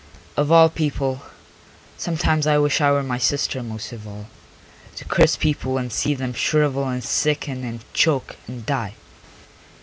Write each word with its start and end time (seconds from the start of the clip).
Of 0.35 0.51
all 0.51 0.67
people, 0.67 1.21
sometimes 1.95 2.47
I 2.47 2.57
wish 2.57 2.81
I 2.81 2.91
were 2.91 3.03
my 3.03 3.19
sister 3.19 3.61
most 3.61 3.91
of 3.93 4.07
all, 4.07 4.29
to 4.95 5.05
curse 5.05 5.35
people 5.37 5.77
and 5.77 5.93
see 5.93 6.15
them 6.15 6.33
shrivel 6.33 6.89
and 6.89 7.03
sicken 7.03 7.63
and 7.63 7.81
choke 7.93 8.35
and 8.47 8.65
die. 8.65 8.95